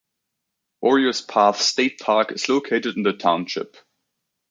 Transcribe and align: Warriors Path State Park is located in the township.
Warriors 0.81 1.21
Path 1.21 1.61
State 1.61 1.99
Park 1.99 2.31
is 2.31 2.49
located 2.49 2.97
in 2.97 3.03
the 3.03 3.13
township. 3.13 3.77